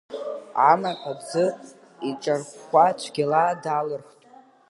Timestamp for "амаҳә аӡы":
0.69-1.45